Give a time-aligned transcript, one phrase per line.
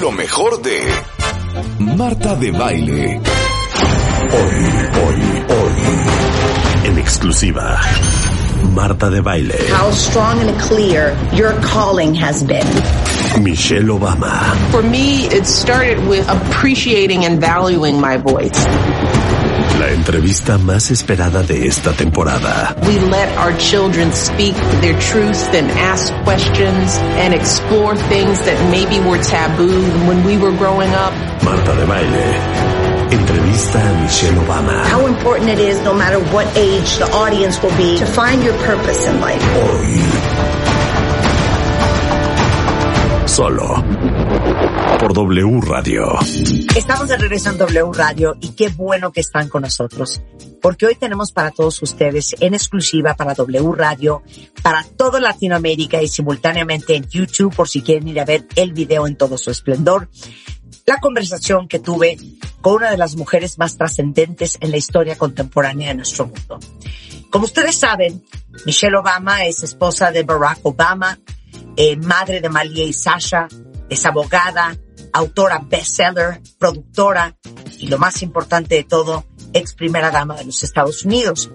[0.00, 0.80] Lo mejor de
[1.78, 3.20] Marta de Baile.
[4.32, 4.64] Hoy,
[5.02, 6.88] hoy, hoy.
[6.88, 7.80] En exclusiva.
[8.72, 9.56] Marta de Baile.
[9.70, 12.66] How strong and clear your calling has been.
[13.42, 14.54] Michelle Obama.
[14.70, 18.64] For me, it started with appreciating and valuing my voice.
[19.78, 22.76] La entrevista más esperada de esta temporada.
[22.86, 29.00] We let our children speak their truth and ask questions and explore things that maybe
[29.00, 31.12] were taboo when we were growing up.
[31.42, 32.74] Marta de Baile.
[33.10, 34.84] Entrevista a Michelle Obama.
[34.84, 38.56] How important it is, no matter what age the audience will be, to find your
[38.64, 39.42] purpose in life.
[39.42, 40.24] Hoy.
[43.26, 44.13] Solo.
[45.00, 46.18] Por W Radio.
[46.76, 50.22] Estamos de regreso en W Radio y qué bueno que están con nosotros,
[50.62, 54.22] porque hoy tenemos para todos ustedes en exclusiva para W Radio,
[54.62, 59.06] para toda Latinoamérica y simultáneamente en YouTube por si quieren ir a ver el video
[59.06, 60.08] en todo su esplendor,
[60.86, 62.16] la conversación que tuve
[62.60, 66.58] con una de las mujeres más trascendentes en la historia contemporánea de nuestro mundo.
[67.30, 68.22] Como ustedes saben,
[68.64, 71.18] Michelle Obama es esposa de Barack Obama,
[71.76, 73.48] eh, madre de Malia y Sasha,
[73.88, 74.76] es abogada,
[75.12, 77.36] autora bestseller, productora
[77.78, 81.50] y lo más importante de todo, ex primera dama de los Estados Unidos.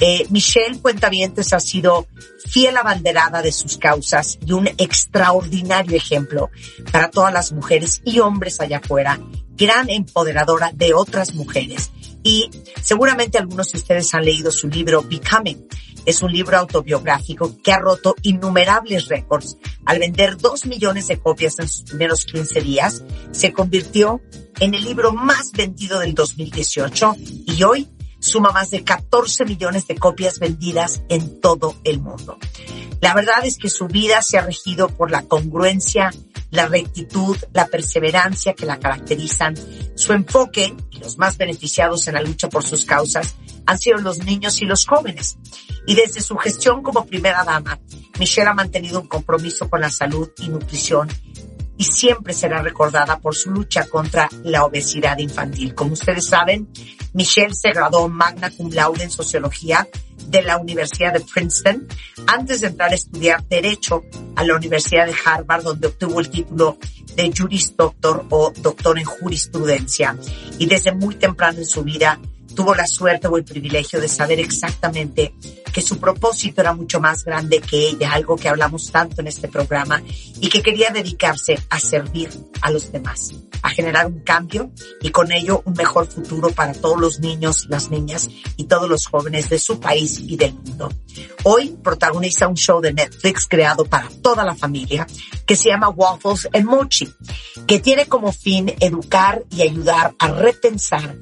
[0.00, 2.06] Eh, Michelle Cuentavientes ha sido
[2.46, 6.50] fiel abanderada de sus causas y un extraordinario ejemplo
[6.90, 9.20] para todas las mujeres y hombres allá afuera,
[9.56, 11.90] gran empoderadora de otras mujeres.
[12.22, 12.50] Y
[12.82, 15.68] seguramente algunos de ustedes han leído su libro Becoming.
[16.06, 19.56] Es un libro autobiográfico que ha roto innumerables récords.
[19.86, 23.02] Al vender dos millones de copias en sus primeros 15 días,
[23.32, 24.20] se convirtió
[24.60, 27.88] en el libro más vendido del 2018 y hoy
[28.18, 32.38] suma más de 14 millones de copias vendidas en todo el mundo.
[33.00, 36.10] La verdad es que su vida se ha regido por la congruencia,
[36.50, 39.54] la rectitud, la perseverancia que la caracterizan.
[39.94, 43.34] Su enfoque y los más beneficiados en la lucha por sus causas
[43.66, 45.38] han sido los niños y los jóvenes.
[45.86, 47.78] Y desde su gestión como primera dama,
[48.18, 51.08] Michelle ha mantenido un compromiso con la salud y nutrición
[51.76, 55.74] y siempre será recordada por su lucha contra la obesidad infantil.
[55.74, 56.68] Como ustedes saben,
[57.12, 59.86] Michelle se graduó magna cum laude en sociología
[60.26, 61.86] de la Universidad de Princeton
[62.26, 64.02] antes de entrar a estudiar Derecho
[64.36, 66.78] a la Universidad de Harvard, donde obtuvo el título
[67.16, 70.16] de Juris Doctor o Doctor en Jurisprudencia.
[70.58, 72.20] Y desde muy temprano en su vida
[72.54, 75.34] tuvo la suerte o el privilegio de saber exactamente
[75.72, 79.48] que su propósito era mucho más grande que ella, algo que hablamos tanto en este
[79.48, 80.00] programa,
[80.40, 84.70] y que quería dedicarse a servir a los demás, a generar un cambio
[85.02, 89.06] y con ello un mejor futuro para todos los niños, las niñas y todos los
[89.06, 90.90] jóvenes de su país y del mundo.
[91.42, 95.06] Hoy protagoniza un show de Netflix creado para toda la familia
[95.44, 97.12] que se llama Waffles and Mochi,
[97.66, 101.16] que tiene como fin educar y ayudar a repensar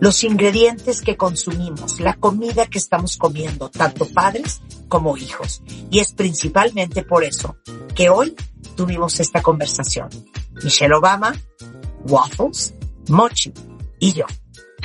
[0.00, 5.62] los ingredientes que consumimos, la comida que estamos comiendo, tanto padres como hijos.
[5.90, 7.56] Y es principalmente por eso
[7.94, 8.34] que hoy
[8.76, 10.08] tuvimos esta conversación.
[10.62, 11.34] Michelle Obama,
[12.04, 12.74] Waffles,
[13.08, 13.52] Mochi
[13.98, 14.26] y yo.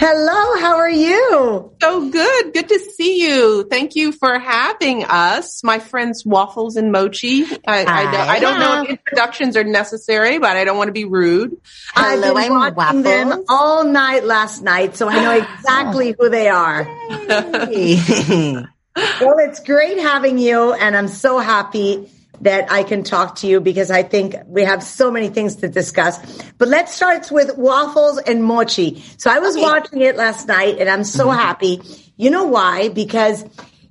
[0.03, 1.75] Hello, how are you?
[1.79, 2.53] So good.
[2.55, 3.67] Good to see you.
[3.69, 5.63] Thank you for having us.
[5.63, 7.43] My friends Waffles and Mochi.
[7.67, 11.05] I, I, I don't know if introductions are necessary, but I don't want to be
[11.05, 11.55] rude.
[11.95, 16.83] I've been watching them all night last night, so I know exactly who they are.
[17.27, 22.09] well, it's great having you, and I'm so happy
[22.41, 25.67] that I can talk to you because I think we have so many things to
[25.67, 26.19] discuss.
[26.57, 29.03] But let's start with waffles and mochi.
[29.17, 29.63] So I was okay.
[29.63, 31.81] watching it last night and I'm so happy.
[32.17, 32.89] You know why?
[32.89, 33.45] Because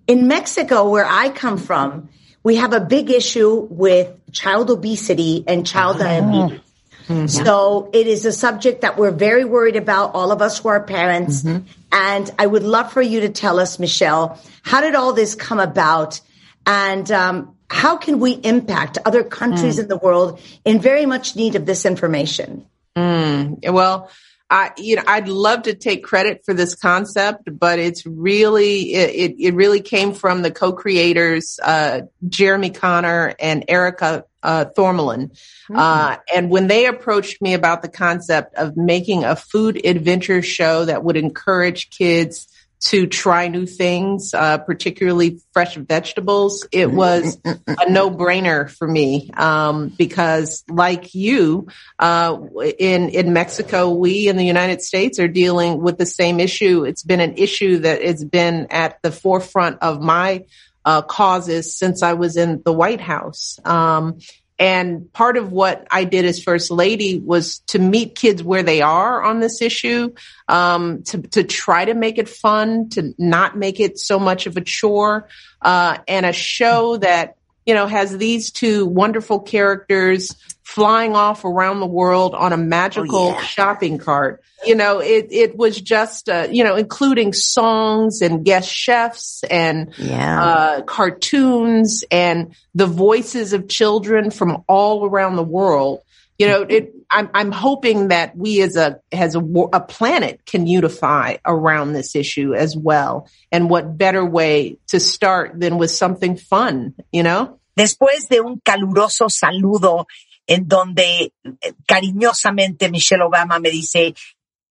[0.06, 2.08] in Mexico, where I come from,
[2.42, 6.60] we have a big issue with child obesity and child diabetes.
[7.06, 7.26] Mm-hmm.
[7.26, 10.82] So it is a subject that we're very worried about, all of us who are
[10.82, 11.42] parents.
[11.42, 11.66] Mm-hmm.
[11.92, 15.58] And I would love for you to tell us, Michelle, how did all this come
[15.58, 16.20] about?
[16.66, 19.82] And um, how can we impact other countries mm.
[19.82, 22.66] in the world in very much need of this information?
[22.96, 23.72] Mm.
[23.72, 24.10] Well,
[24.50, 29.36] I, you know, I'd love to take credit for this concept, but it's really, it,
[29.38, 35.38] it really came from the co-creators, uh, Jeremy Connor and Erica, uh, Thormelin.
[35.70, 35.76] Mm.
[35.78, 40.86] Uh, and when they approached me about the concept of making a food adventure show
[40.86, 42.48] that would encourage kids
[42.80, 49.30] to try new things, uh, particularly fresh vegetables, it was a no brainer for me.
[49.36, 51.68] Um, because like you,
[51.98, 52.38] uh,
[52.78, 56.84] in, in Mexico, we in the United States are dealing with the same issue.
[56.84, 60.44] It's been an issue that has been at the forefront of my,
[60.82, 63.58] uh, causes since I was in the White House.
[63.64, 64.18] Um,
[64.60, 68.82] And part of what I did as first lady was to meet kids where they
[68.82, 70.12] are on this issue,
[70.48, 74.58] um, to, to try to make it fun, to not make it so much of
[74.58, 75.28] a chore,
[75.62, 77.36] uh, and a show that,
[77.70, 80.34] you know, has these two wonderful characters
[80.64, 83.40] flying off around the world on a magical Oh, yeah.
[83.42, 84.42] shopping cart.
[84.66, 89.94] You know, it, it was just, uh, you know, including songs and guest chefs and,
[89.98, 90.42] Yeah.
[90.42, 96.00] uh, cartoons and the voices of children from all around the world.
[96.40, 99.40] You know, it, I'm, I'm hoping that we as a, as a,
[99.72, 103.28] a planet can unify around this issue as well.
[103.52, 107.59] And what better way to start than with something fun, you know?
[107.74, 110.06] Después de un caluroso saludo
[110.46, 114.14] en donde eh, cariñosamente Michelle Obama me dice,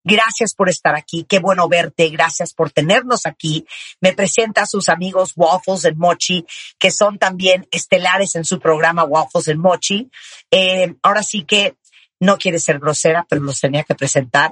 [0.03, 3.65] gracias por estar aquí, qué bueno verte, gracias por tenernos aquí.
[4.01, 6.45] Me presenta a sus amigos Waffles and Mochi,
[6.77, 10.09] que son también estelares en su programa Waffles and Mochi.
[10.51, 11.75] Eh, ahora sí que
[12.19, 14.51] no quiere ser grosera, pero los tenía que presentar.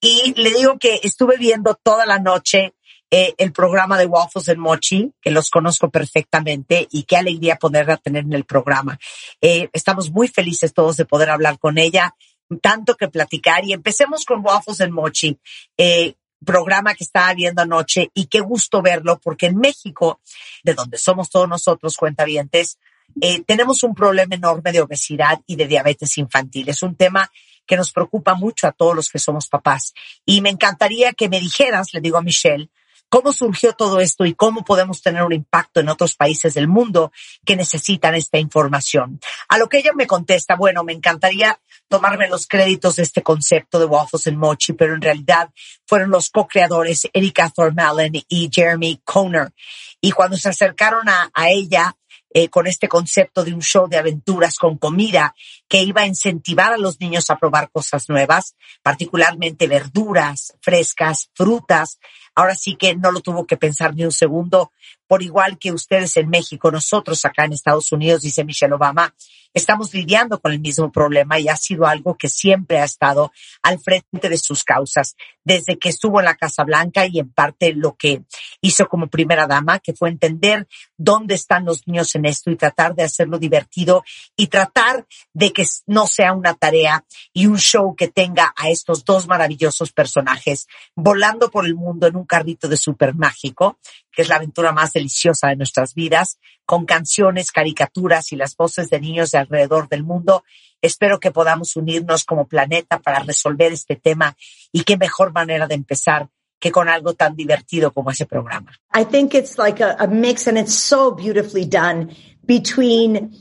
[0.00, 2.74] Y le digo que estuve viendo toda la noche
[3.10, 7.96] eh, el programa de Waffles and Mochi, que los conozco perfectamente y qué alegría poderla
[7.96, 8.98] tener en el programa.
[9.40, 12.14] Eh, estamos muy felices todos de poder hablar con ella,
[12.60, 15.38] tanto que platicar y empecemos con Waffles and Mochi,
[15.76, 16.14] eh,
[16.44, 20.20] programa que estaba viendo anoche y qué gusto verlo porque en México,
[20.62, 22.78] de donde somos todos nosotros cuentavientes,
[23.20, 26.68] eh, tenemos un problema enorme de obesidad y de diabetes infantil.
[26.68, 27.30] Es un tema
[27.66, 29.92] que nos preocupa mucho a todos los que somos papás.
[30.24, 32.70] Y me encantaría que me dijeras, le digo a Michelle,
[33.10, 37.12] cómo surgió todo esto y cómo podemos tener un impacto en otros países del mundo
[37.44, 39.20] que necesitan esta información.
[39.48, 43.78] A lo que ella me contesta, bueno, me encantaría tomarme los créditos de este concepto
[43.78, 45.50] de Waffles and Mochi, pero en realidad
[45.86, 49.52] fueron los co-creadores Erika Thormalen y Jeremy Conner.
[50.00, 51.96] Y cuando se acercaron a, ella
[52.32, 55.34] eh, con este concepto de un show de aventuras con comida
[55.68, 61.98] que iba a incentivar a los niños a probar cosas nuevas, particularmente verduras frescas, frutas.
[62.40, 64.72] Ahora sí que no lo tuvo que pensar ni un segundo,
[65.06, 69.14] por igual que ustedes en México, nosotros acá en Estados Unidos, dice Michelle Obama,
[69.52, 73.32] estamos lidiando con el mismo problema y ha sido algo que siempre ha estado
[73.62, 77.74] al frente de sus causas, desde que estuvo en la Casa Blanca y en parte
[77.74, 78.22] lo que
[78.60, 82.94] hizo como primera dama, que fue entender dónde están los niños en esto y tratar
[82.94, 84.04] de hacerlo divertido
[84.36, 89.04] y tratar de que no sea una tarea y un show que tenga a estos
[89.04, 93.78] dos maravillosos personajes volando por el mundo en un carrito de súper mágico,
[94.12, 98.88] que es la aventura más deliciosa de nuestras vidas, con canciones, caricaturas y las voces
[98.88, 100.44] de niños de alrededor del mundo.
[100.80, 104.36] Espero que podamos unirnos como planeta para resolver este tema
[104.70, 106.28] y qué mejor manera de empezar
[106.60, 108.70] que con algo tan divertido como ese programa.
[108.94, 112.14] I think it's like a, a mix and it's so beautifully done
[112.46, 113.32] between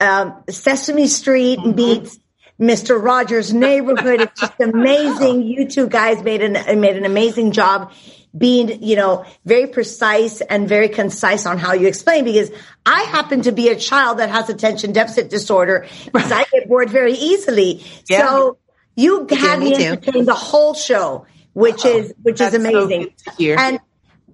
[0.00, 2.18] um, Sesame Street meets
[2.60, 3.02] Mr.
[3.02, 4.20] Rogers' Neighborhood.
[4.20, 5.42] It's just amazing.
[5.42, 7.92] You two guys made an made an amazing job
[8.36, 12.50] being, you know, very precise and very concise on how you explain because
[12.84, 16.90] I happen to be a child that has attention deficit disorder because I get bored
[16.90, 17.84] very easily.
[18.08, 18.28] Yeah.
[18.28, 18.58] So
[18.96, 22.84] you had me me entertained the whole show, which oh, is which is That's so
[22.84, 23.14] amazing.
[23.38, 23.56] hear.
[23.58, 23.80] And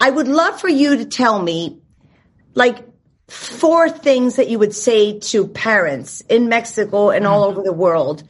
[0.00, 1.78] I would love for you to tell me,
[2.54, 2.78] like,
[3.28, 7.58] four things that you would say to parents in Mexico and all mm-hmm.
[7.58, 8.24] over the world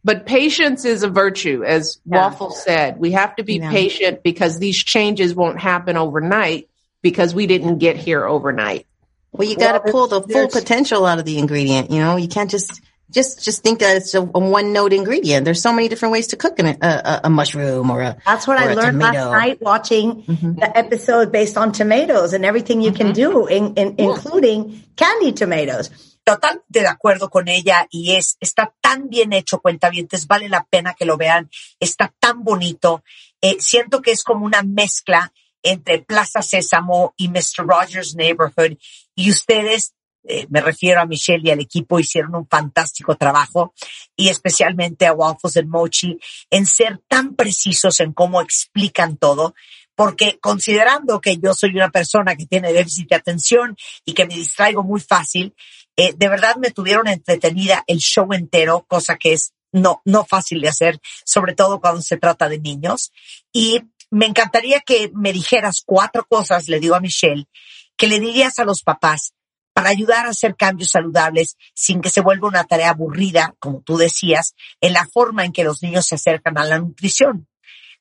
[0.04, 2.18] But patience is a virtue, as Yeah.
[2.18, 3.00] Waffle said.
[3.00, 3.70] We have to be Yeah.
[3.70, 6.68] patient because these changes won't happen overnight
[7.02, 8.86] because we didn't get here overnight.
[9.32, 11.92] Well, you got to Well, pull the full potential out of the ingredient.
[11.92, 15.46] You know, you can't just just just think that it's a, a one note ingredient.
[15.46, 18.18] There's so many different ways to cook an, a, a, a mushroom or a.
[18.26, 19.18] That's what I learned tomato.
[19.18, 20.54] last night watching mm-hmm.
[20.56, 23.32] the episode based on tomatoes and everything you can mm-hmm.
[23.32, 25.90] do, in, in, including candied tomatoes.
[26.30, 30.94] Totalmente de acuerdo con ella y es, está tan bien hecho, cuentavientes, vale la pena
[30.94, 33.04] que lo vean, está tan bonito.
[33.42, 35.34] Eh, siento que es como una mezcla
[35.64, 37.66] entre Plaza Sésamo y Mr.
[37.66, 38.78] Rogers Neighborhood
[39.16, 43.74] y ustedes, eh, me refiero a Michelle y al equipo, hicieron un fantástico trabajo
[44.16, 46.20] y especialmente a Waffles and Mochi
[46.52, 49.56] en ser tan precisos en cómo explican todo
[50.00, 54.36] porque considerando que yo soy una persona que tiene déficit de atención y que me
[54.36, 55.54] distraigo muy fácil,
[56.00, 60.62] eh, de verdad me tuvieron entretenida el show entero, cosa que es no, no fácil
[60.62, 63.12] de hacer, sobre todo cuando se trata de niños.
[63.52, 67.50] Y me encantaría que me dijeras cuatro cosas, le digo a Michelle,
[67.98, 69.34] que le dirías a los papás
[69.74, 73.98] para ayudar a hacer cambios saludables sin que se vuelva una tarea aburrida, como tú
[73.98, 77.50] decías, en la forma en que los niños se acercan a la nutrición.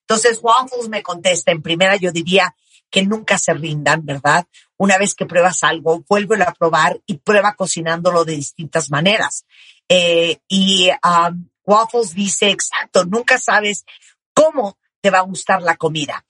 [0.03, 2.55] Entonces, Waffles me contesta, en primera yo diría
[2.91, 4.47] que nunca se rindan, ¿verdad?
[4.77, 9.45] Una vez que pruebas algo, vuélvelo a probar y prueba cocinándolo de distintas maneras.
[9.89, 13.85] Eh, y um, Waffles dice, exacto, nunca sabes
[14.35, 16.25] cómo te va a gustar la comida.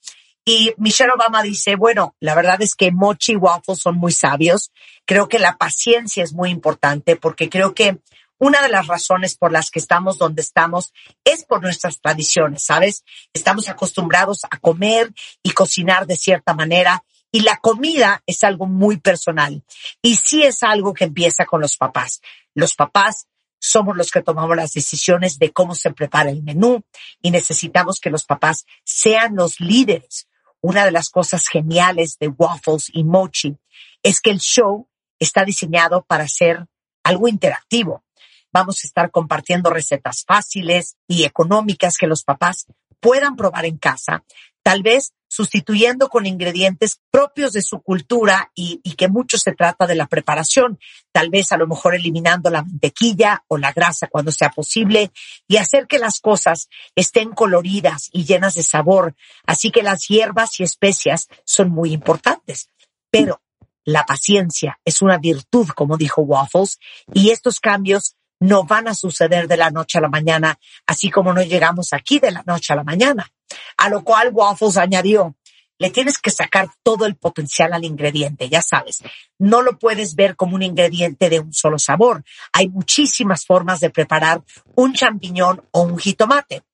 [0.44, 4.72] Y Michelle Obama dice, bueno, la verdad es que Mochi y Waffles son muy sabios.
[5.04, 7.98] Creo que la paciencia es muy importante porque creo que
[8.38, 10.92] una de las razones por las que estamos donde estamos
[11.24, 13.04] es por nuestras tradiciones, ¿sabes?
[13.32, 18.98] Estamos acostumbrados a comer y cocinar de cierta manera y la comida es algo muy
[18.98, 19.62] personal
[20.00, 22.20] y sí es algo que empieza con los papás.
[22.54, 23.26] Los papás
[23.60, 26.82] somos los que tomamos las decisiones de cómo se prepara el menú
[27.20, 30.28] y necesitamos que los papás sean los líderes.
[30.60, 33.56] Una de las cosas geniales de Waffles y Mochi
[34.02, 36.66] es que el show está diseñado para ser
[37.02, 38.04] algo interactivo.
[38.52, 42.66] Vamos a estar compartiendo recetas fáciles y económicas que los papás
[43.00, 44.24] puedan probar en casa,
[44.62, 49.94] tal vez sustituyendo con ingredientes propios de su cultura y, que mucho se trata de
[49.94, 50.78] la preparación,
[51.12, 55.12] tal vez a lo mejor eliminando la mantequilla o la grasa cuando sea posible
[55.46, 59.14] y hacer que las cosas estén coloridas y llenas de sabor.
[59.46, 62.70] Así que las hierbas y especias son muy importantes.
[63.10, 63.40] Pero
[63.84, 66.78] la paciencia es una virtud, como dijo Waffles,
[67.14, 71.32] y estos cambios no van a suceder de la noche a la mañana, así como
[71.32, 73.30] no llegamos aquí de la noche a la mañana.
[73.76, 75.34] A lo cual Waffles añadió,
[75.78, 79.02] le tienes que sacar todo el potencial al ingrediente, ya sabes.
[79.38, 82.24] No lo puedes ver como un ingrediente de un solo sabor.
[82.52, 84.42] Hay muchísimas formas de preparar
[84.74, 86.64] un champiñón o un jitomate.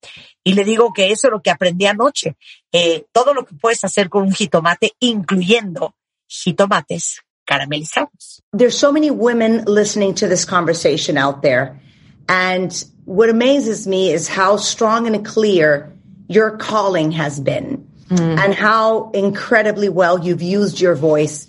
[0.43, 2.37] Y le digo que eso es lo que aprendí anoche.
[2.73, 5.95] Eh, todo lo que puedes hacer con un jitomate, incluyendo
[6.27, 8.41] jitomates caramelizados.
[8.53, 11.81] There's so many women listening to this conversation out there.
[12.29, 15.93] And what amazes me is how strong and clear
[16.29, 18.39] your calling has been mm.
[18.39, 21.49] and how incredibly well you've used your voice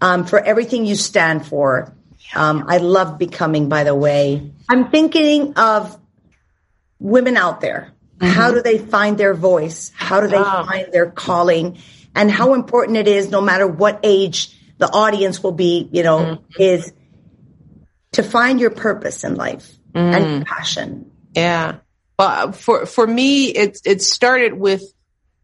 [0.00, 1.94] um, for everything you stand for.
[2.34, 4.50] Um, I love becoming, by the way.
[4.68, 5.98] I'm thinking of
[6.98, 7.92] women out there.
[8.18, 8.32] Mm-hmm.
[8.32, 9.92] How do they find their voice?
[9.94, 10.64] How do they wow.
[10.66, 11.78] find their calling?
[12.14, 16.18] And how important it is, no matter what age the audience will be, you know,
[16.18, 16.62] mm-hmm.
[16.62, 16.92] is
[18.12, 20.14] to find your purpose in life mm.
[20.14, 21.10] and passion.
[21.34, 21.76] Yeah.
[22.18, 24.82] Well, for, for me, it, it started with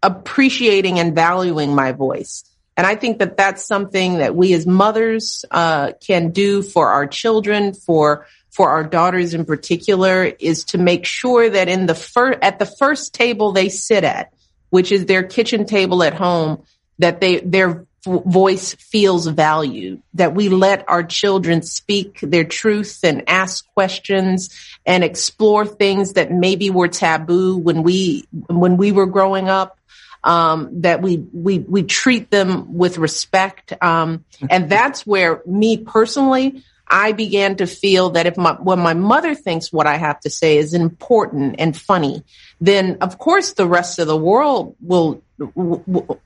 [0.03, 2.45] appreciating and valuing my voice.
[2.77, 7.07] And I think that that's something that we as mothers, uh, can do for our
[7.07, 12.39] children, for, for our daughters in particular, is to make sure that in the first,
[12.41, 14.33] at the first table they sit at,
[14.71, 16.63] which is their kitchen table at home,
[16.99, 23.29] that they, their voice feels valued, that we let our children speak their truth and
[23.29, 24.51] ask questions
[24.87, 29.77] and explore things that maybe were taboo when we, when we were growing up.
[30.23, 33.73] Um, that we, we, we treat them with respect.
[33.83, 38.95] Um, and that's where me personally, I began to feel that if my, when my
[38.95, 42.25] mother thinks what I have to say is important and funny,
[42.61, 45.23] then of course the rest of the world will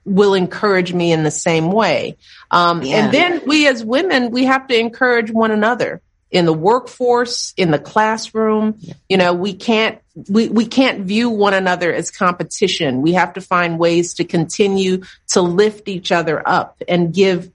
[0.04, 2.16] will encourage me in the same way.
[2.50, 2.96] Um, yeah.
[2.96, 6.00] And then we as women, we have to encourage one another
[6.32, 8.74] in the workforce, in the classroom.
[8.80, 8.94] Yeah.
[9.08, 13.02] You know, we can't, we, we can't view one another as competition.
[13.02, 17.52] We have to find ways to continue to lift each other up and give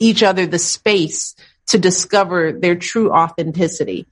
[0.00, 1.36] each other the space
[1.68, 4.06] to discover their true authenticity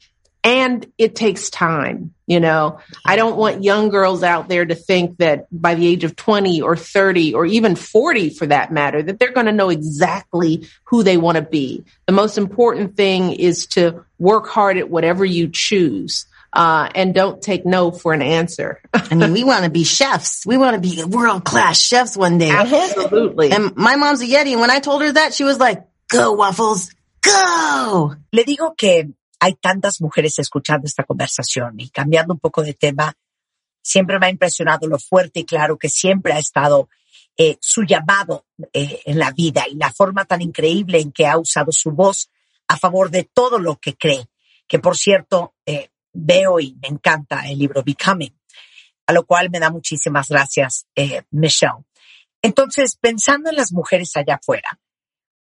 [0.45, 2.15] and it takes time.
[2.27, 6.05] You know, I don't want young girls out there to think that by the age
[6.05, 9.69] of 20 or 30 or even 40 for that matter, that they're going to know
[9.69, 11.85] exactly who they want to be.
[12.07, 16.27] The most important thing is to work hard at whatever you choose.
[16.55, 18.79] Uh, and don't take no for an answer.
[18.93, 20.45] I mean, we want to be chefs.
[20.45, 22.51] We want to be world class chefs one day.
[22.51, 23.53] Absolutely.
[23.53, 24.53] And my mom's a Yeti.
[24.53, 26.91] And when I told her that, she was like, go waffles,
[27.23, 28.17] go.
[28.31, 29.11] Le digo que
[29.41, 33.15] hay tantas mujeres escuchando esta conversación y cambiando un poco de tema,
[33.83, 36.89] siempre me ha impresionado lo fuerte y claro que siempre ha estado
[37.37, 41.39] eh, su llamado eh, en la vida y la forma tan increíble en que ha
[41.39, 42.31] usado su voz
[42.69, 44.29] a favor de todo lo que cree.
[44.69, 48.39] Que por cierto, eh, veo y me encanta el libro Becoming,
[49.07, 50.87] a lo cual me da muchísimas gracias,
[51.31, 51.85] Michelle.
[52.43, 54.79] Entonces, pensando en las mujeres allá afuera,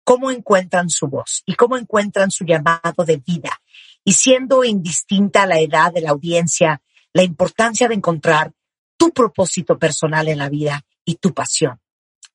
[0.06, 3.60] ¿cómo encuentran su voz y cómo encuentran su llamado de vida?
[4.08, 6.80] y siendo indistinta la edad de la audiencia,
[7.12, 8.52] la importancia de encontrar
[8.96, 11.80] tu propósito personal en la vida y tu pasión.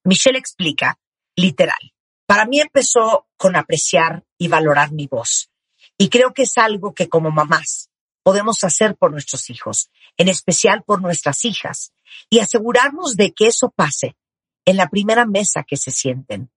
[0.03, 0.99] Michelle explica,
[1.37, 1.93] literal,
[2.25, 5.49] para mí empezó con apreciar y valorar mi voz.
[5.97, 7.89] Y creo que es algo que como mamás
[8.21, 11.93] podemos hacer por nuestros hijos, en especial por nuestras hijas,
[12.29, 14.17] y asegurarnos de que eso pase
[14.65, 16.51] en la primera mesa que se sienten,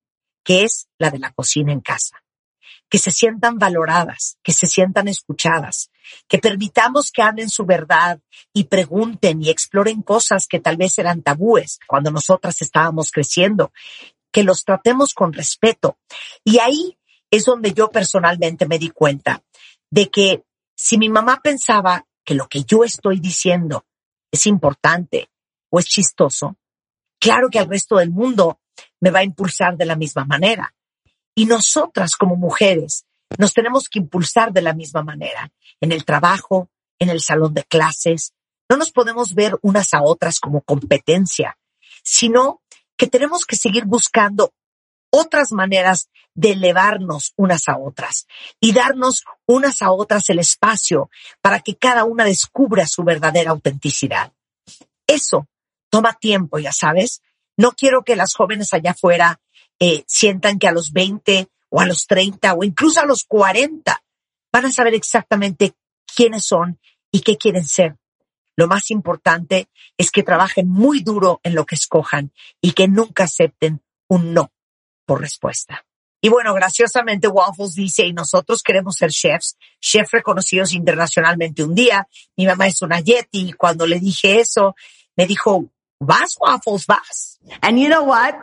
[0.44, 2.24] que es la de la cocina en casa
[2.88, 5.90] que se sientan valoradas, que se sientan escuchadas,
[6.28, 8.20] que permitamos que hablen su verdad
[8.52, 13.72] y pregunten y exploren cosas que tal vez eran tabúes cuando nosotras estábamos creciendo,
[14.30, 15.98] que los tratemos con respeto.
[16.44, 16.96] Y ahí
[17.30, 19.42] es donde yo personalmente me di cuenta
[19.90, 20.44] de que
[20.76, 23.86] si mi mamá pensaba que lo que yo estoy diciendo
[24.30, 25.30] es importante
[25.70, 26.56] o es chistoso,
[27.18, 28.60] claro que al resto del mundo
[29.04, 30.74] me va a impulsar de la misma manera.
[31.34, 33.04] Y nosotras como mujeres
[33.36, 37.64] nos tenemos que impulsar de la misma manera, en el trabajo, en el salón de
[37.64, 38.32] clases.
[38.66, 41.58] No nos podemos ver unas a otras como competencia,
[42.02, 42.62] sino
[42.96, 44.54] que tenemos que seguir buscando
[45.10, 48.26] otras maneras de elevarnos unas a otras
[48.58, 51.10] y darnos unas a otras el espacio
[51.42, 54.32] para que cada una descubra su verdadera autenticidad.
[55.06, 55.46] Eso
[55.90, 57.20] toma tiempo, ya sabes.
[57.56, 59.40] No quiero que las jóvenes allá afuera
[59.78, 64.02] eh, sientan que a los 20 o a los 30 o incluso a los 40
[64.52, 65.74] van a saber exactamente
[66.14, 66.78] quiénes son
[67.10, 67.96] y qué quieren ser.
[68.56, 73.24] Lo más importante es que trabajen muy duro en lo que escojan y que nunca
[73.24, 74.52] acepten un no
[75.06, 75.84] por respuesta.
[76.20, 82.08] Y bueno, graciosamente Waffles dice, y nosotros queremos ser chefs, chefs reconocidos internacionalmente un día.
[82.36, 84.74] Mi mamá es una Yeti y cuando le dije eso,
[85.16, 85.66] me dijo,
[86.04, 87.38] vas Waffles, vas.
[87.62, 88.40] And you know what?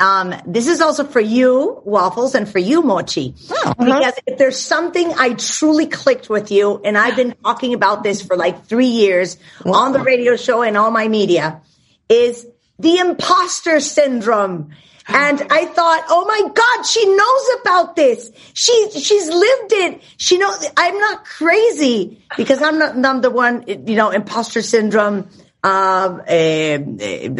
[0.00, 3.34] Um, this is also for you, Waffles, and for you, Mochi.
[3.50, 3.84] Oh, uh-huh.
[3.84, 8.20] Because if there's something I truly clicked with you, and I've been talking about this
[8.20, 9.74] for like three years wow.
[9.74, 11.60] on the radio show and all my media,
[12.08, 12.46] is
[12.78, 14.70] the imposter syndrome.
[15.06, 18.30] And I thought, oh my God, she knows about this.
[18.54, 20.02] She, she's lived it.
[20.16, 25.28] She knows, I'm not crazy because I'm not, I'm the one, you know, imposter syndrome
[25.64, 26.78] um, uh,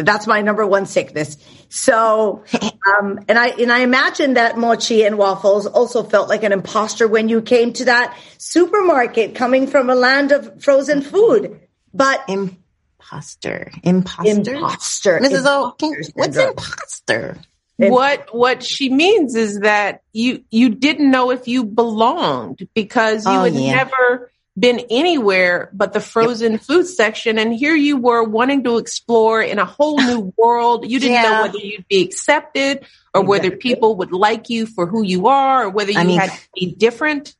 [0.03, 1.37] that's my number one sickness.
[1.69, 6.51] So, um, and I, and I imagine that Mochi and Waffles also felt like an
[6.51, 11.59] imposter when you came to that supermarket coming from a land of frozen food.
[11.93, 15.43] But imposter, imposter, imposter, Mrs.
[15.45, 15.75] O,
[16.15, 17.37] what's imposter?
[17.77, 23.31] What what she means is that you you didn't know if you belonged because you
[23.31, 23.75] oh, had yeah.
[23.75, 26.61] never been anywhere but the frozen yep.
[26.61, 27.39] food section.
[27.39, 30.89] And here you were wanting to explore in a whole new world.
[30.89, 31.21] You didn't yeah.
[31.23, 33.27] know whether you'd be accepted or exactly.
[33.27, 36.31] whether people would like you for who you are or whether you I mean, had
[36.31, 37.35] to be different.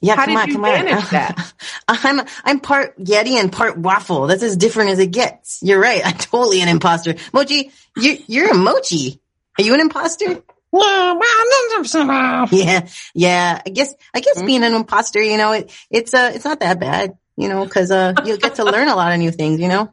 [0.00, 1.10] Yeah, How come on, come manage on.
[1.12, 1.52] that?
[1.88, 4.26] I'm I'm part Yeti and part waffle.
[4.26, 5.60] That's as different as it gets.
[5.62, 6.02] You're right.
[6.04, 7.14] I'm totally an imposter.
[7.32, 9.20] Mochi, you you're a mochi.
[9.58, 10.42] Are you an imposter?
[12.52, 13.62] Yeah, yeah.
[13.64, 14.46] I guess, I guess mm-hmm.
[14.46, 17.90] being an imposter, you know, it, it's, uh, it's not that bad, you know, cause,
[17.90, 19.92] uh, you'll get to learn a lot of new things, you know?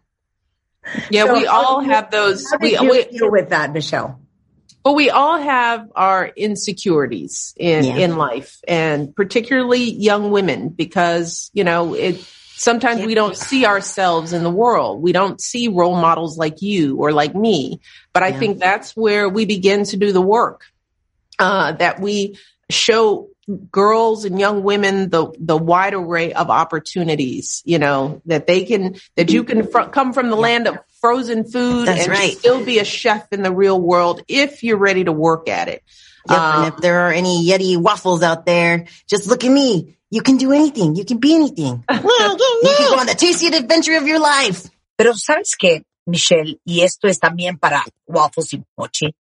[1.10, 2.50] Yeah, so we all have those.
[2.50, 4.20] How did we, you we, deal with that, Michelle?
[4.84, 7.98] Well, we all have our insecurities in, Yeah.
[7.98, 12.18] in life and particularly young women because, you know, it,
[12.56, 15.02] sometimes we don't see ourselves in the world.
[15.02, 17.80] We don't see role models like you or like me.
[18.14, 18.40] But I Yeah.
[18.40, 20.66] think that's where we begin to do the work,
[21.42, 22.38] uh, that we
[22.70, 23.28] show
[23.72, 28.96] girls and young women the the wide array of opportunities you know that they can
[29.18, 32.38] that you can fr- come from the land of frozen food That's and right.
[32.38, 35.84] still be a chef in the real world if you're ready to work at it
[36.30, 39.98] Yep, Um, and if there are any Yeti waffles out there, just look at me.
[40.12, 40.96] You can do anything.
[40.96, 41.84] You can be anything.
[41.92, 41.98] you
[42.78, 44.70] can go on the tastiest adventure of your life.
[44.98, 49.16] Pero sabes qué, Michelle, y esto es también para Waffles y Mochi,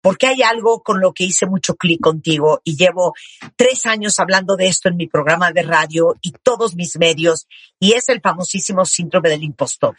[0.00, 3.14] porque hay algo con lo que hice mucho clic contigo y llevo
[3.56, 7.46] tres años hablando de esto en mi programa de radio y todos mis medios,
[7.78, 9.98] y es el famosísimo síndrome del impostor.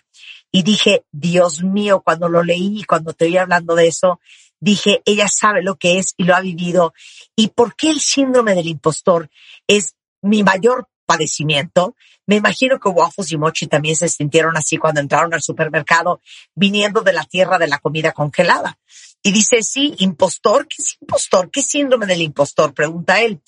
[0.52, 4.20] Y dije, Dios mío, cuando lo leí y cuando te oí hablando de eso,
[4.60, 6.94] dije, ella sabe lo que es y lo ha vivido.
[7.36, 9.30] ¿Y por qué el síndrome del impostor
[9.68, 11.96] es mi mayor padecimiento?
[12.28, 16.22] Me imagino que Waffles y Mochi también se sintieron así cuando entraron al supermercado
[16.56, 18.78] viniendo de la tierra de la comida congelada.
[19.24, 21.52] Y dice, sí, impostor, ¿qué es impostor?
[21.52, 22.74] ¿Qué síndrome del impostor?
[22.74, 23.42] Pregunta él.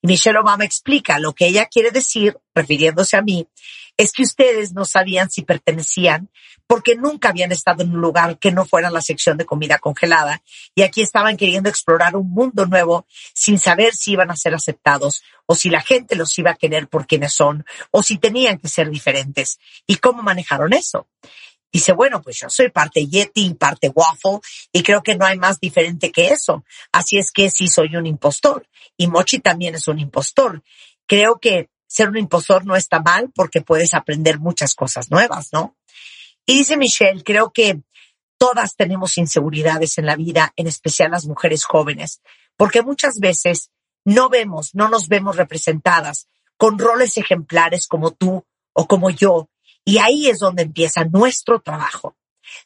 [0.00, 3.46] Y Michelle Obama explica lo que ella quiere decir, refiriéndose a mí,
[3.96, 6.30] es que ustedes no sabían si pertenecían
[6.68, 10.42] porque nunca habían estado en un lugar que no fuera la sección de comida congelada
[10.74, 15.24] y aquí estaban queriendo explorar un mundo nuevo sin saber si iban a ser aceptados
[15.46, 18.68] o si la gente los iba a querer por quienes son o si tenían que
[18.68, 19.58] ser diferentes.
[19.86, 21.08] ¿Y cómo manejaron eso?
[21.72, 24.40] Dice, bueno, pues yo soy parte Yeti y parte Waffle
[24.72, 26.64] y creo que no hay más diferente que eso.
[26.92, 30.62] Así es que sí soy un impostor y Mochi también es un impostor.
[31.06, 35.76] Creo que ser un impostor no está mal porque puedes aprender muchas cosas nuevas, ¿no?
[36.46, 37.82] Y dice Michelle, creo que
[38.38, 42.22] todas tenemos inseguridades en la vida, en especial las mujeres jóvenes,
[42.56, 43.70] porque muchas veces
[44.04, 49.50] no vemos, no nos vemos representadas con roles ejemplares como tú o como yo.
[49.84, 52.16] Y ahí es donde empieza nuestro trabajo,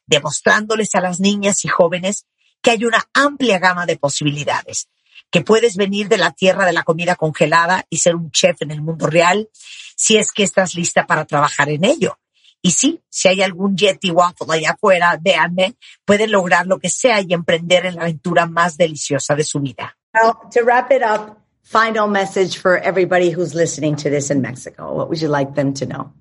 [0.06, 2.26] demostrándoles a las niñas y jóvenes
[2.60, 4.88] que hay una amplia gama de posibilidades,
[5.30, 8.70] que puedes venir de la tierra de la comida congelada y ser un chef en
[8.70, 9.48] el mundo real
[9.96, 12.18] si es que estás lista para trabajar en ello.
[12.64, 17.20] Y sí, si hay algún Yeti Waffle allá afuera, véanme, pueden lograr lo que sea
[17.20, 19.96] y emprender en la aventura más deliciosa de su vida.
[20.14, 24.92] Well, to wrap it up, final message for everybody who's listening to this in Mexico.
[24.92, 26.12] What would you like them to know?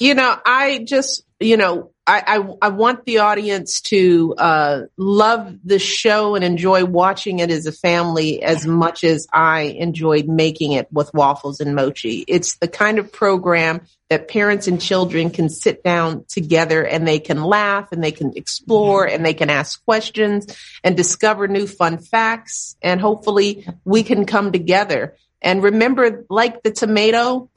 [0.00, 5.54] You know, I just, you know, I, I, I want the audience to, uh, love
[5.62, 10.72] the show and enjoy watching it as a family as much as I enjoyed making
[10.72, 12.24] it with waffles and mochi.
[12.26, 17.20] It's the kind of program that parents and children can sit down together and they
[17.20, 20.46] can laugh and they can explore and they can ask questions
[20.82, 22.76] and discover new fun facts.
[22.82, 27.50] And hopefully we can come together and remember, like the tomato,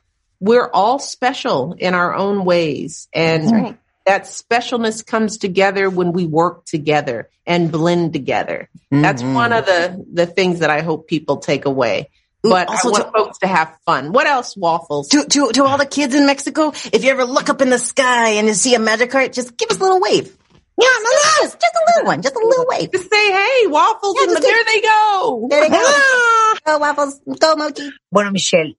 [0.43, 3.07] we're all special in our own ways.
[3.13, 3.77] And right.
[4.05, 8.69] that specialness comes together when we work together and blend together.
[8.91, 9.33] That's Mhm.
[9.33, 12.09] one of the, the things that I hope people take away.
[12.45, 14.11] Ooh, But I also want to- folks to have fun.
[14.11, 15.07] What else, waffles?
[15.09, 17.79] To, to, to all the kids in Mexico, if you ever look up in the
[17.79, 20.35] sky and you see a magic cart, just give us a little wave.
[20.77, 22.91] Yeah, no, no, just a little one, just a little wave.
[22.91, 25.47] Just say, hey, waffles, Yeah, and just there they go.
[25.49, 26.53] There they go.
[26.65, 27.91] Go waffles, go mochi.
[28.11, 28.75] Bueno, Michelle,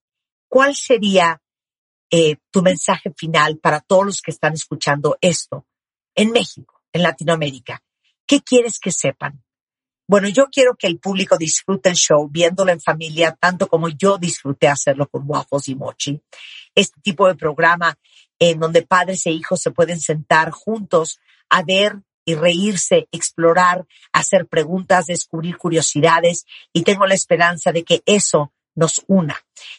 [0.53, 1.39] ¿cuál sería
[2.17, 5.67] eh, tu mensaje final para todos los que están escuchando esto
[6.15, 7.83] en México, en Latinoamérica?
[8.25, 9.43] ¿Qué quieres que sepan?
[10.07, 14.17] Bueno, yo quiero que el público disfrute el show viéndolo en familia, tanto como yo
[14.17, 16.23] disfruté hacerlo con Waffles y Mochi.
[16.73, 17.99] Este tipo de programa
[18.39, 21.19] en donde padres e hijos se pueden sentar juntos
[21.51, 28.05] a ver y reírse, explorar, hacer preguntas, descubrir curiosidades y tengo la esperanza de que
[28.07, 29.37] eso nos una.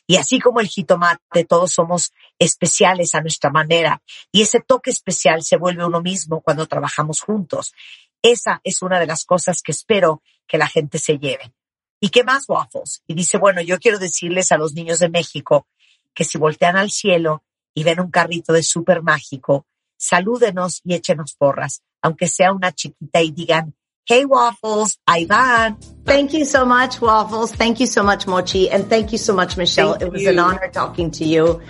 [0.08, 5.44] Y así como el jitomate, todos somos especiales a nuestra manera y ese toque especial
[5.44, 7.74] se vuelve uno mismo cuando trabajamos juntos.
[8.22, 11.54] Esa es una de las cosas que espero que la gente se lleve.
[12.00, 13.04] ¿Y qué más, Waffles?
[13.08, 15.68] Y dice, bueno, yo quiero decirles a los niños de México
[16.14, 19.66] que si voltean al cielo y ven un carrito de súper mágico,
[19.98, 25.78] salúdenos y échenos porras, aunque sea una chiquita y digan, hey Waffles, ahí van.
[26.06, 27.52] Thank you so much, Waffles.
[27.52, 28.70] Thank you so much, Mochi.
[28.70, 29.94] And thank you so much, Michelle.
[29.94, 30.30] Thank it was you.
[30.30, 31.62] an honor talking to you.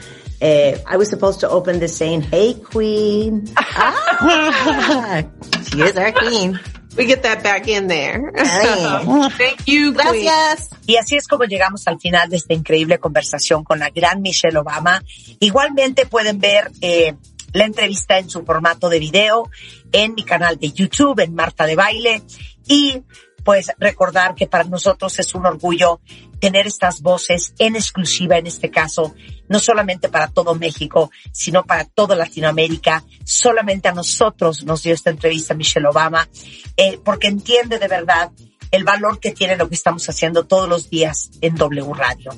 [0.42, 3.48] Uh, I was supposed to open this saying, hey, queen.
[3.58, 5.24] Ah,
[5.70, 6.60] she is our queen.
[6.98, 8.32] We get that back in there.
[8.38, 9.30] Ay.
[9.38, 10.26] Thank you, Queen.
[10.26, 10.70] Gracias.
[10.88, 14.58] Y así es como llegamos al final de esta increíble conversación con la gran Michelle
[14.58, 15.04] Obama.
[15.40, 17.16] Igualmente pueden ver eh,
[17.56, 19.50] la entrevista en su formato de video
[19.94, 22.22] en mi canal de YouTube, en Marta de Baile.
[22.68, 23.02] Y
[23.46, 26.02] pues recordar que para nosotros es un orgullo
[26.40, 29.16] tener estas voces en exclusiva en este caso,
[29.48, 33.06] no solamente para todo México, sino para toda Latinoamérica.
[33.24, 36.28] Solamente a nosotros nos dio esta entrevista Michelle Obama,
[36.76, 38.32] eh, porque entiende de verdad
[38.76, 42.32] el valor que tiene lo que estamos haciendo todos los días en W Radio.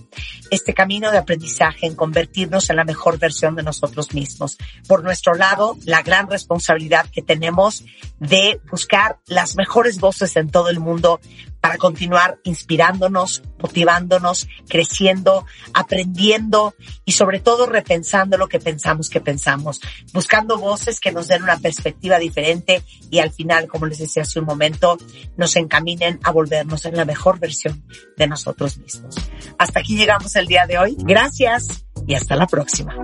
[0.51, 4.57] Este camino de aprendizaje en convertirnos en la mejor versión de nosotros mismos.
[4.87, 7.83] Por nuestro lado, la gran responsabilidad que tenemos
[8.19, 11.19] de buscar las mejores voces en todo el mundo
[11.67, 19.81] para continuar inspirándonos, motivándonos, creciendo, aprendiendo y sobre todo repensando lo que pensamos que pensamos,
[20.13, 24.39] buscando voces que nos den una perspectiva diferente y al final, como les decía hace
[24.39, 24.97] un momento,
[25.35, 27.83] nos encaminen a volvernos en la mejor versión
[28.15, 29.15] de nosotros mismos.
[29.57, 30.95] Hasta aquí llegamos el día de hoy.
[30.99, 32.95] Gracias y hasta la próxima.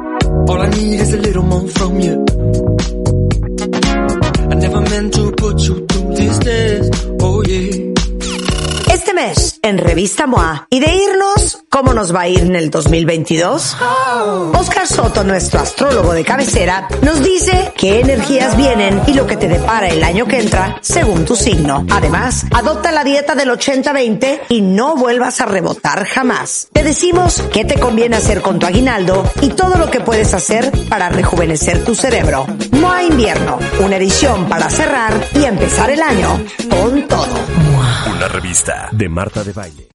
[4.53, 6.89] I never meant to put you through these days.
[7.19, 7.92] Oh yeah.
[9.61, 13.77] En Revista MOA, y de irnos, ¿cómo nos va a ir en el 2022?
[14.53, 19.47] Oscar Soto, nuestro astrólogo de cabecera, nos dice qué energías vienen y lo que te
[19.47, 21.83] depara el año que entra según tu signo.
[21.89, 26.67] Además, adopta la dieta del 80-20 y no vuelvas a rebotar jamás.
[26.71, 30.71] Te decimos qué te conviene hacer con tu aguinaldo y todo lo que puedes hacer
[30.89, 32.45] para rejuvenecer tu cerebro.
[32.71, 37.33] MOA Invierno, una edición para cerrar y empezar el año con todo.
[38.15, 39.89] Una revista de Marta de Baile.